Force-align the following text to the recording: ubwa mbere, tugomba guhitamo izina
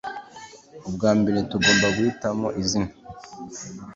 ubwa 0.87 1.11
mbere, 1.19 1.39
tugomba 1.49 1.87
guhitamo 1.95 2.47
izina 2.61 2.91